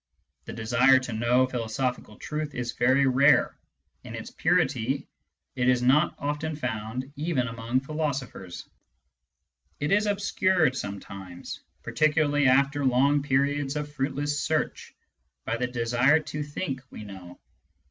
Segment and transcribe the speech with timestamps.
[0.45, 3.55] The desire to know philo sophical truth is very rare—
[4.03, 5.07] in its purity,
[5.55, 8.67] it is not often found even among philosophers.
[9.79, 14.95] It is obscured some times— particularly after long periods of fruitless search—
[15.45, 17.39] by the desire to think we know.